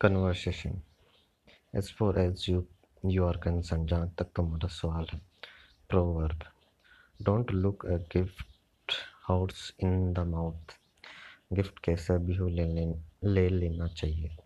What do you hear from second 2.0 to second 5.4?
as you you are concern जहाँ तक तो तुम्हारा सवाल है